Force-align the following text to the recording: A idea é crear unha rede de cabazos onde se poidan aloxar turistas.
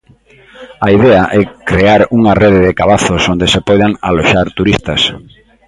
A 0.85 0.87
idea 0.97 1.23
é 1.39 1.41
crear 1.69 2.01
unha 2.17 2.33
rede 2.43 2.59
de 2.67 2.75
cabazos 2.79 3.21
onde 3.33 3.47
se 3.53 3.63
poidan 3.67 3.93
aloxar 4.09 4.47
turistas. 4.57 5.01